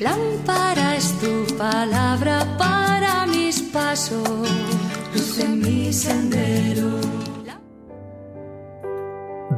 Lámpara 0.00 0.96
es 0.96 1.18
tu 1.20 1.56
palabra 1.56 2.44
para 2.58 3.26
mis 3.26 3.62
pasos, 3.62 4.28
luz 5.12 5.38
en 5.38 5.60
mi 5.60 5.92
sendero. 5.92 7.00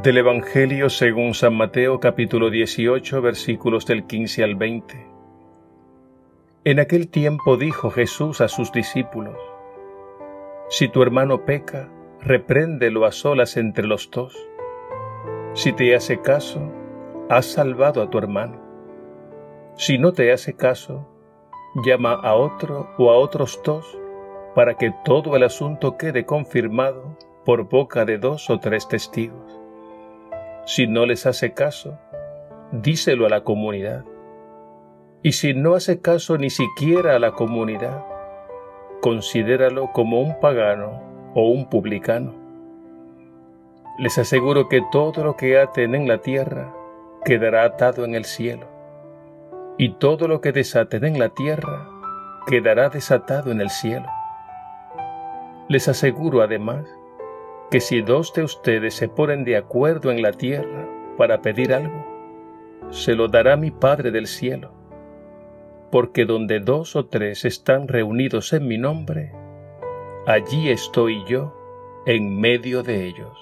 Del 0.02 0.18
Evangelio 0.18 0.90
según 0.90 1.34
San 1.34 1.54
Mateo 1.54 1.98
capítulo 1.98 2.50
18 2.50 3.20
versículos 3.20 3.86
del 3.86 4.06
15 4.06 4.44
al 4.44 4.54
20. 4.54 5.06
En 6.64 6.78
aquel 6.78 7.08
tiempo 7.08 7.56
dijo 7.56 7.90
Jesús 7.90 8.40
a 8.40 8.48
sus 8.48 8.70
discípulos, 8.70 9.36
Si 10.68 10.88
tu 10.88 11.02
hermano 11.02 11.44
peca, 11.44 11.88
repréndelo 12.20 13.06
a 13.06 13.12
solas 13.12 13.56
entre 13.56 13.86
los 13.86 14.08
dos. 14.10 14.36
Si 15.54 15.72
te 15.72 15.94
hace 15.96 16.20
caso, 16.20 16.60
has 17.28 17.46
salvado 17.46 18.02
a 18.02 18.10
tu 18.10 18.18
hermano. 18.18 18.61
Si 19.76 19.98
no 19.98 20.12
te 20.12 20.32
hace 20.32 20.54
caso, 20.54 21.06
llama 21.84 22.12
a 22.12 22.34
otro 22.34 22.90
o 22.98 23.10
a 23.10 23.16
otros 23.16 23.60
dos 23.64 23.98
para 24.54 24.74
que 24.74 24.92
todo 25.04 25.34
el 25.36 25.44
asunto 25.44 25.96
quede 25.96 26.26
confirmado 26.26 27.16
por 27.44 27.68
boca 27.68 28.04
de 28.04 28.18
dos 28.18 28.50
o 28.50 28.58
tres 28.58 28.86
testigos. 28.86 29.58
Si 30.66 30.86
no 30.86 31.06
les 31.06 31.26
hace 31.26 31.54
caso, 31.54 31.98
díselo 32.70 33.26
a 33.26 33.30
la 33.30 33.44
comunidad. 33.44 34.04
Y 35.22 35.32
si 35.32 35.54
no 35.54 35.74
hace 35.74 36.00
caso 36.00 36.36
ni 36.36 36.50
siquiera 36.50 37.16
a 37.16 37.18
la 37.18 37.32
comunidad, 37.32 38.04
considéralo 39.00 39.90
como 39.92 40.20
un 40.20 40.38
pagano 40.38 41.00
o 41.34 41.48
un 41.48 41.68
publicano. 41.68 42.34
Les 43.98 44.18
aseguro 44.18 44.68
que 44.68 44.82
todo 44.92 45.24
lo 45.24 45.36
que 45.36 45.58
aten 45.58 45.94
en 45.94 46.08
la 46.08 46.18
tierra 46.18 46.74
quedará 47.24 47.64
atado 47.64 48.04
en 48.04 48.14
el 48.14 48.24
cielo, 48.24 48.66
y 49.78 49.94
todo 49.94 50.28
lo 50.28 50.40
que 50.40 50.52
desaten 50.52 51.04
en 51.04 51.18
la 51.18 51.30
tierra 51.30 51.88
quedará 52.46 52.88
desatado 52.88 53.50
en 53.50 53.60
el 53.60 53.70
cielo. 53.70 54.06
Les 55.68 55.88
aseguro 55.88 56.42
además 56.42 56.84
que 57.70 57.80
si 57.80 58.02
dos 58.02 58.34
de 58.34 58.42
ustedes 58.42 58.94
se 58.94 59.08
ponen 59.08 59.44
de 59.44 59.56
acuerdo 59.56 60.10
en 60.10 60.20
la 60.20 60.32
tierra 60.32 60.86
para 61.16 61.40
pedir 61.40 61.72
algo, 61.72 62.04
se 62.90 63.14
lo 63.14 63.28
dará 63.28 63.56
mi 63.56 63.70
Padre 63.70 64.10
del 64.10 64.26
cielo, 64.26 64.72
porque 65.90 66.26
donde 66.26 66.60
dos 66.60 66.94
o 66.96 67.06
tres 67.06 67.44
están 67.44 67.88
reunidos 67.88 68.52
en 68.52 68.68
mi 68.68 68.76
nombre, 68.76 69.32
allí 70.26 70.68
estoy 70.70 71.24
yo 71.26 71.54
en 72.04 72.38
medio 72.38 72.82
de 72.82 73.06
ellos. 73.06 73.38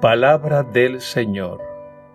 Palabra 0.00 0.62
del 0.62 1.00
Señor. 1.00 1.67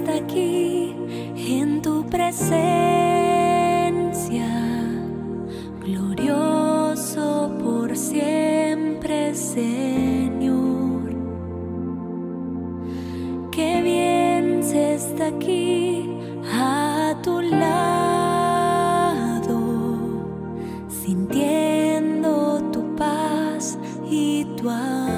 Está 0.00 0.16
aquí 0.16 0.96
en 1.36 1.82
tu 1.82 2.06
presencia, 2.06 2.40
glorioso 5.84 7.52
por 7.62 7.94
siempre, 7.94 9.34
Señor. 9.34 11.10
Qué 13.52 13.82
bien 13.82 14.62
se 14.62 14.94
está 14.94 15.26
aquí 15.26 16.08
a 16.50 17.14
tu 17.22 17.42
lado, 17.42 18.70
sintiendo 20.88 22.62
tu 22.72 22.96
paz 22.96 23.78
y 24.10 24.46
tu 24.56 24.70
amor. 24.70 25.09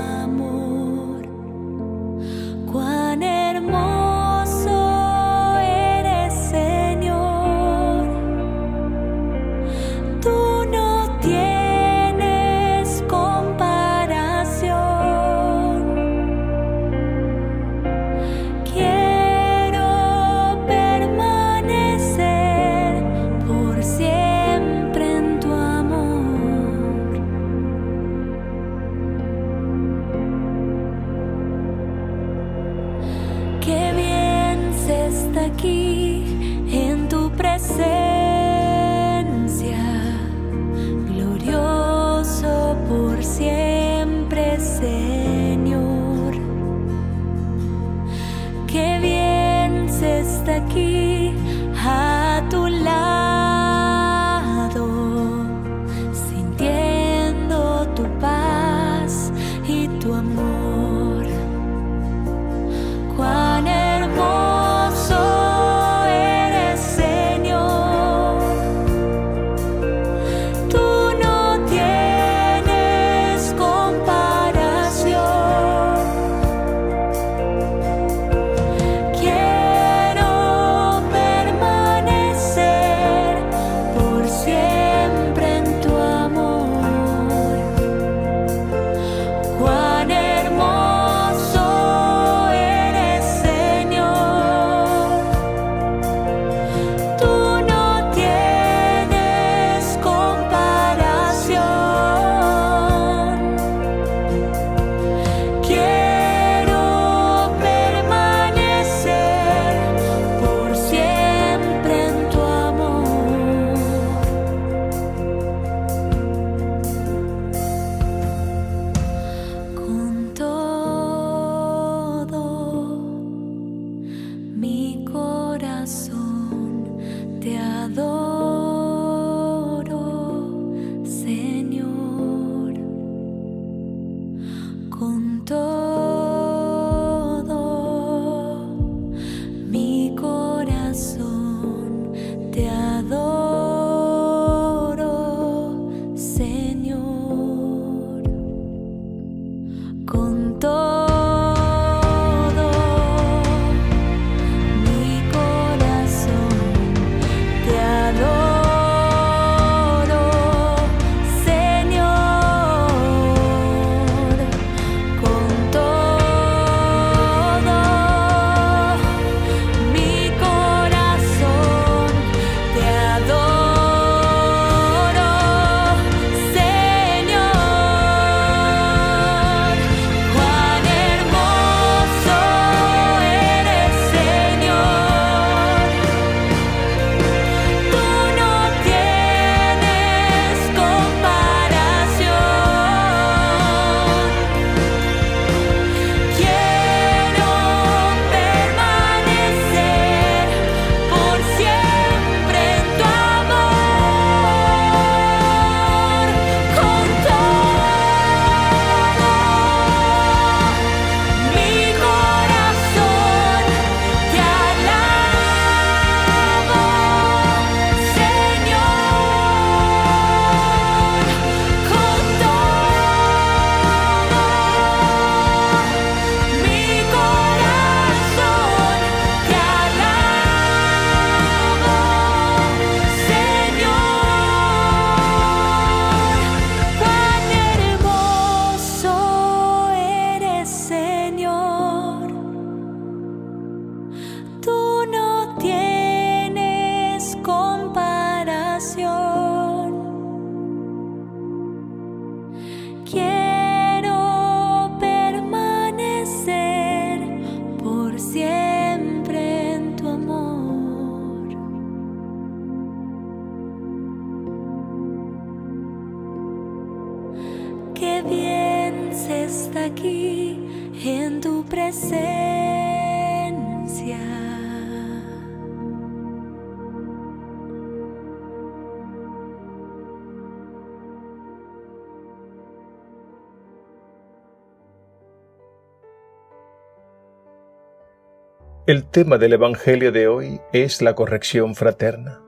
El 288.92 289.04
tema 289.04 289.38
del 289.38 289.54
Evangelio 289.54 290.12
de 290.12 290.28
hoy 290.28 290.60
es 290.74 291.00
la 291.00 291.14
corrección 291.14 291.74
fraterna. 291.74 292.42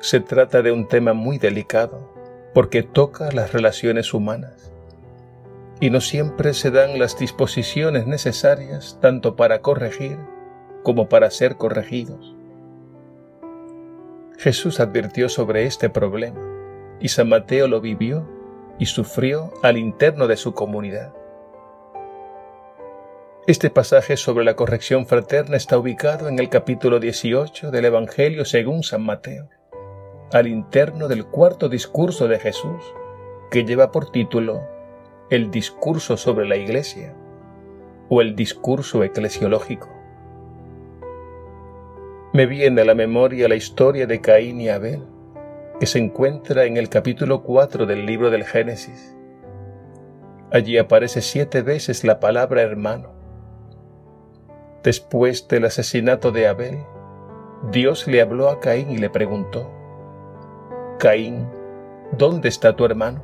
Se 0.00 0.18
trata 0.18 0.62
de 0.62 0.72
un 0.72 0.88
tema 0.88 1.12
muy 1.12 1.38
delicado 1.38 2.12
porque 2.52 2.82
toca 2.82 3.30
las 3.30 3.52
relaciones 3.52 4.14
humanas 4.14 4.72
y 5.78 5.90
no 5.90 6.00
siempre 6.00 6.54
se 6.54 6.72
dan 6.72 6.98
las 6.98 7.16
disposiciones 7.16 8.08
necesarias 8.08 8.98
tanto 9.00 9.36
para 9.36 9.60
corregir 9.60 10.18
como 10.82 11.08
para 11.08 11.30
ser 11.30 11.56
corregidos. 11.56 12.34
Jesús 14.38 14.80
advirtió 14.80 15.28
sobre 15.28 15.66
este 15.66 15.88
problema 15.88 16.40
y 16.98 17.10
San 17.10 17.28
Mateo 17.28 17.68
lo 17.68 17.80
vivió 17.80 18.28
y 18.80 18.86
sufrió 18.86 19.52
al 19.62 19.78
interno 19.78 20.26
de 20.26 20.36
su 20.36 20.52
comunidad. 20.52 21.14
Este 23.48 23.70
pasaje 23.70 24.16
sobre 24.16 24.44
la 24.44 24.54
corrección 24.54 25.04
fraterna 25.04 25.56
está 25.56 25.76
ubicado 25.76 26.28
en 26.28 26.38
el 26.38 26.48
capítulo 26.48 27.00
18 27.00 27.72
del 27.72 27.86
Evangelio 27.86 28.44
según 28.44 28.84
San 28.84 29.02
Mateo, 29.02 29.48
al 30.32 30.46
interno 30.46 31.08
del 31.08 31.26
cuarto 31.26 31.68
discurso 31.68 32.28
de 32.28 32.38
Jesús, 32.38 32.94
que 33.50 33.64
lleva 33.64 33.90
por 33.90 34.12
título 34.12 34.62
El 35.28 35.50
discurso 35.50 36.16
sobre 36.16 36.46
la 36.46 36.54
Iglesia 36.54 37.16
o 38.08 38.20
el 38.20 38.36
discurso 38.36 39.02
eclesiológico. 39.02 39.88
Me 42.32 42.46
viene 42.46 42.82
a 42.82 42.84
la 42.84 42.94
memoria 42.94 43.48
la 43.48 43.56
historia 43.56 44.06
de 44.06 44.20
Caín 44.20 44.60
y 44.60 44.68
Abel, 44.68 45.02
que 45.80 45.86
se 45.86 45.98
encuentra 45.98 46.64
en 46.66 46.76
el 46.76 46.88
capítulo 46.88 47.42
4 47.42 47.86
del 47.86 48.06
libro 48.06 48.30
del 48.30 48.44
Génesis. 48.44 49.16
Allí 50.52 50.78
aparece 50.78 51.20
siete 51.22 51.62
veces 51.62 52.04
la 52.04 52.20
palabra 52.20 52.62
hermano 52.62 53.20
Después 54.82 55.46
del 55.46 55.66
asesinato 55.66 56.32
de 56.32 56.48
Abel, 56.48 56.84
Dios 57.70 58.08
le 58.08 58.20
habló 58.20 58.48
a 58.48 58.58
Caín 58.58 58.90
y 58.90 58.98
le 58.98 59.10
preguntó, 59.10 59.70
Caín, 60.98 61.46
¿dónde 62.18 62.48
está 62.48 62.74
tu 62.74 62.84
hermano? 62.84 63.22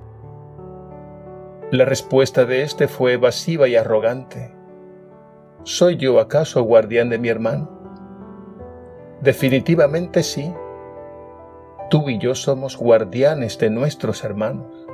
La 1.73 1.85
respuesta 1.85 2.45
de 2.45 2.63
éste 2.63 2.87
fue 2.87 3.15
evasiva 3.15 3.67
y 3.67 3.75
arrogante. 3.75 4.55
¿Soy 5.65 5.97
yo 5.97 6.21
acaso 6.21 6.63
guardián 6.63 7.09
de 7.09 7.19
mi 7.19 7.29
hermano? 7.29 7.69
Definitivamente 9.21 10.23
sí. 10.23 10.55
Tú 11.91 12.09
y 12.09 12.19
yo 12.19 12.37
somos 12.37 12.77
guardianes 12.77 13.59
de 13.59 13.69
nuestros 13.69 14.23
hermanos. 14.23 14.87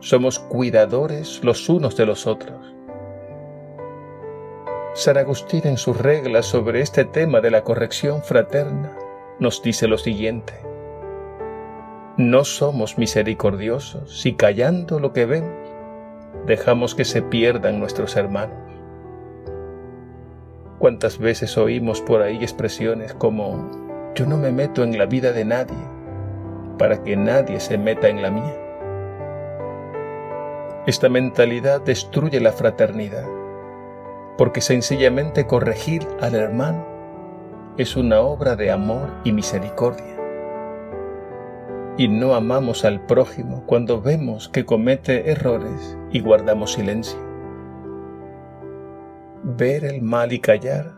Somos 0.00 0.40
cuidadores 0.40 1.42
los 1.44 1.68
unos 1.68 1.96
de 1.96 2.06
los 2.06 2.26
otros. 2.26 2.77
San 4.94 5.16
Agustín 5.16 5.62
en 5.64 5.76
sus 5.76 5.96
reglas 5.96 6.46
sobre 6.46 6.80
este 6.80 7.04
tema 7.04 7.40
de 7.40 7.50
la 7.50 7.62
corrección 7.62 8.22
fraterna 8.22 8.96
nos 9.38 9.62
dice 9.62 9.86
lo 9.86 9.98
siguiente. 9.98 10.54
No 12.16 12.44
somos 12.44 12.98
misericordiosos 12.98 14.20
si 14.20 14.34
callando 14.34 14.98
lo 14.98 15.12
que 15.12 15.26
vemos 15.26 15.68
dejamos 16.46 16.94
que 16.94 17.04
se 17.04 17.22
pierdan 17.22 17.78
nuestros 17.78 18.16
hermanos. 18.16 18.56
¿Cuántas 20.78 21.18
veces 21.18 21.58
oímos 21.58 22.00
por 22.00 22.22
ahí 22.22 22.36
expresiones 22.36 23.14
como 23.14 23.70
yo 24.14 24.26
no 24.26 24.36
me 24.36 24.50
meto 24.50 24.82
en 24.82 24.98
la 24.98 25.06
vida 25.06 25.32
de 25.32 25.44
nadie 25.44 25.76
para 26.78 27.02
que 27.02 27.16
nadie 27.16 27.60
se 27.60 27.78
meta 27.78 28.08
en 28.08 28.22
la 28.22 28.30
mía? 28.30 28.56
Esta 30.86 31.08
mentalidad 31.08 31.82
destruye 31.82 32.40
la 32.40 32.52
fraternidad 32.52 33.37
porque 34.38 34.60
sencillamente 34.60 35.46
corregir 35.46 36.06
al 36.20 36.36
hermano 36.36 36.86
es 37.76 37.96
una 37.96 38.20
obra 38.20 38.54
de 38.54 38.70
amor 38.70 39.10
y 39.24 39.32
misericordia. 39.32 40.16
Y 41.98 42.06
no 42.06 42.36
amamos 42.36 42.84
al 42.84 43.04
prójimo 43.04 43.64
cuando 43.66 44.00
vemos 44.00 44.48
que 44.48 44.64
comete 44.64 45.32
errores 45.32 45.98
y 46.12 46.20
guardamos 46.20 46.74
silencio. 46.74 47.18
Ver 49.42 49.84
el 49.84 50.02
mal 50.02 50.32
y 50.32 50.38
callar 50.38 50.94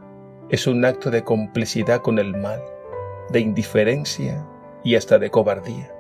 es 0.51 0.67
un 0.67 0.85
acto 0.85 1.11
de 1.11 1.25
complicidad 1.25 2.03
con 2.03 2.19
el 2.19 2.37
mal, 2.37 2.61
de 3.31 3.41
indiferencia 3.41 4.47
y 4.85 4.97
hasta 4.97 5.19
de 5.19 5.31
cobardía. 5.31 5.91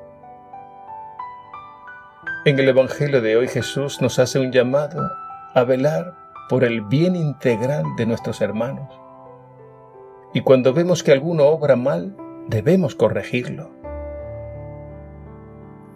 En 2.45 2.59
el 2.59 2.69
Evangelio 2.69 3.23
de 3.23 3.39
hoy 3.39 3.49
Jesús 3.49 4.03
nos 4.03 4.19
hace 4.19 4.39
un 4.39 4.53
llamado 4.53 5.11
a 5.55 5.65
velar 5.65 6.21
por 6.51 6.65
el 6.65 6.81
bien 6.81 7.15
integral 7.15 7.85
de 7.97 8.07
nuestros 8.07 8.41
hermanos. 8.41 8.93
Y 10.35 10.41
cuando 10.41 10.75
vemos 10.75 11.05
que 11.05 11.13
alguno 11.13 11.47
obra 11.47 11.77
mal, 11.77 12.17
debemos 12.49 12.97
corregirlo. 12.97 13.71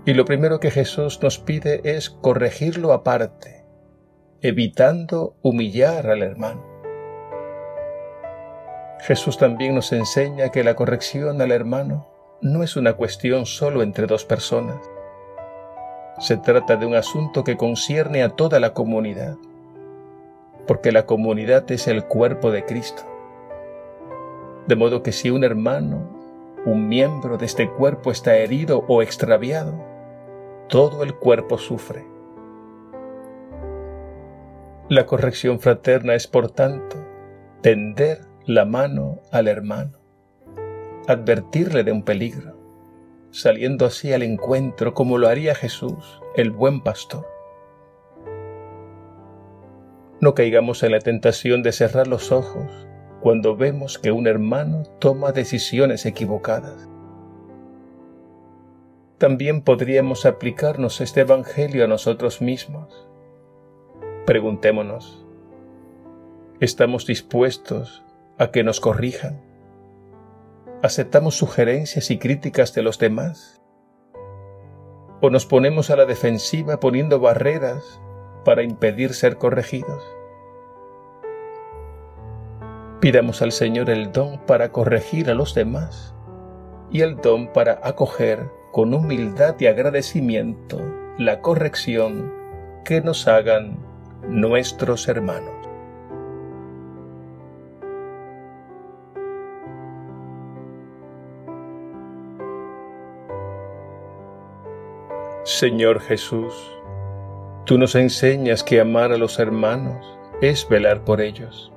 Y 0.05 0.15
lo 0.15 0.25
primero 0.25 0.61
que 0.61 0.71
Jesús 0.71 1.21
nos 1.21 1.41
pide 1.41 1.81
es 1.83 2.09
corregirlo 2.09 2.93
aparte, 2.93 3.65
evitando 4.43 5.35
humillar 5.43 6.09
al 6.09 6.23
hermano. 6.23 6.65
Jesús 9.01 9.39
también 9.39 9.75
nos 9.75 9.93
enseña 9.93 10.51
que 10.51 10.63
la 10.63 10.77
corrección 10.77 11.43
al 11.43 11.51
hermano 11.51 12.07
no 12.43 12.63
es 12.63 12.77
una 12.77 12.93
cuestión 12.93 13.45
solo 13.45 13.83
entre 13.83 14.07
dos 14.07 14.25
personas. 14.25 14.79
Se 16.21 16.37
trata 16.37 16.77
de 16.77 16.87
un 16.87 16.95
asunto 16.95 17.43
que 17.43 17.57
concierne 17.57 18.23
a 18.23 18.29
toda 18.29 18.61
la 18.61 18.73
comunidad 18.73 19.37
porque 20.67 20.93
la 20.93 21.07
comunidad 21.07 21.71
es 21.71 21.89
el 21.89 22.05
cuerpo 22.05 22.51
de 22.51 22.65
Cristo. 22.65 23.03
De 24.67 24.77
modo 24.77 25.03
que 25.03 25.13
si 25.13 25.31
un 25.31 25.45
hermano, 25.45 26.09
un 26.65 26.89
miembro 26.89 27.37
de 27.37 27.47
este 27.47 27.71
cuerpo 27.71 28.11
está 28.11 28.37
herido 28.37 28.85
o 28.89 29.03
extraviado, 29.03 29.75
todo 30.69 31.03
el 31.03 31.15
cuerpo 31.15 31.59
sufre. 31.59 32.05
La 34.89 35.07
corrección 35.07 35.61
fraterna 35.61 36.15
es, 36.15 36.27
por 36.27 36.51
tanto, 36.51 36.97
tender 37.63 38.21
la 38.47 38.65
mano 38.65 39.21
al 39.33 39.49
hermano, 39.49 39.99
advertirle 41.07 41.85
de 41.85 41.93
un 41.93 42.03
peligro, 42.03 42.55
saliendo 43.31 43.87
así 43.87 44.13
al 44.13 44.23
encuentro 44.23 44.95
como 44.95 45.19
lo 45.19 45.29
haría 45.29 45.55
Jesús, 45.55 46.23
el 46.37 46.51
buen 46.51 46.83
pastor. 46.83 47.34
No 50.25 50.35
caigamos 50.35 50.83
en 50.83 50.93
la 50.93 51.01
tentación 51.01 51.63
de 51.63 51.71
cerrar 51.71 52.07
los 52.07 52.33
ojos 52.33 52.89
cuando 53.21 53.57
vemos 53.57 53.99
que 53.99 54.11
un 54.11 54.27
hermano 54.27 54.85
toma 54.99 55.33
decisiones 55.33 56.07
equivocadas. 56.07 56.89
También 59.19 59.61
podríamos 59.61 60.25
aplicarnos 60.25 61.03
este 61.03 61.21
Evangelio 61.21 61.85
a 61.85 61.89
nosotros 61.89 62.41
mismos. 62.41 63.07
Preguntémonos, 64.25 65.27
¿estamos 66.59 67.05
dispuestos 67.05 68.03
a 68.39 68.51
que 68.51 68.65
nos 68.65 68.81
corrijan? 68.81 69.43
¿Aceptamos 70.83 71.35
sugerencias 71.35 72.11
y 72.11 72.17
críticas 72.17 72.73
de 72.73 72.81
los 72.81 72.99
demás? 72.99 73.61
¿O 75.21 75.29
nos 75.29 75.45
ponemos 75.45 75.91
a 75.91 75.97
la 75.97 76.07
defensiva 76.07 76.81
poniendo 76.81 77.21
barreras 77.21 78.01
para 78.45 78.63
impedir 78.63 79.15
ser 79.15 79.39
corregidos. 79.39 80.05
Pidamos 83.05 83.43
al 83.43 83.53
Señor 83.53 83.91
el 83.91 84.13
don 84.13 84.39
para 84.47 84.73
corregir 84.73 85.29
a 85.29 85.35
los 85.35 85.55
demás 85.55 86.15
y 86.91 87.03
el 87.03 87.17
don 87.17 87.49
para 87.49 87.79
acoger 87.83 88.49
con 88.73 88.95
humildad 88.95 89.57
y 89.59 89.67
agradecimiento 89.67 90.81
la 91.19 91.43
corrección 91.43 92.33
que 92.83 93.03
nos 93.03 93.29
hagan 93.29 93.77
nuestros 94.27 95.07
hermanos. 95.07 95.53
Señor 105.43 106.01
Jesús, 106.01 106.55
Tú 107.67 107.77
nos 107.77 107.97
enseñas 107.97 108.65
que 108.65 108.81
amar 108.81 109.13
a 109.13 109.19
los 109.19 109.39
hermanos 109.39 110.07
es 110.41 110.67
velar 110.67 111.05
por 111.05 111.21
ellos. 111.21 111.74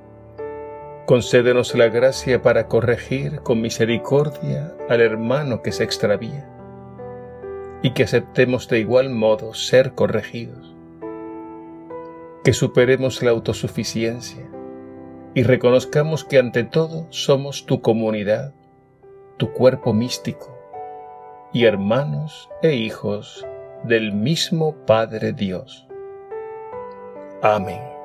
Concédenos 1.07 1.73
la 1.73 1.87
gracia 1.87 2.41
para 2.41 2.67
corregir 2.67 3.39
con 3.39 3.61
misericordia 3.61 4.75
al 4.89 4.99
hermano 4.99 5.61
que 5.61 5.71
se 5.71 5.85
extravía 5.85 6.45
y 7.81 7.91
que 7.91 8.03
aceptemos 8.03 8.67
de 8.67 8.79
igual 8.79 9.09
modo 9.09 9.53
ser 9.53 9.93
corregidos. 9.93 10.75
que 12.43 12.51
superemos 12.51 13.23
la 13.23 13.31
autosuficiencia 13.31 14.49
y 15.33 15.43
reconozcamos 15.43 16.25
que 16.25 16.39
ante 16.39 16.65
todo 16.65 17.07
somos 17.09 17.65
tu 17.65 17.81
comunidad, 17.81 18.53
tu 19.37 19.53
cuerpo 19.53 19.93
místico 19.93 20.57
y 21.53 21.63
hermanos 21.65 22.49
e 22.61 22.75
hijos 22.75 23.45
del 23.83 24.11
mismo 24.11 24.75
Padre 24.85 25.31
Dios. 25.31 25.87
Amén. 27.41 27.96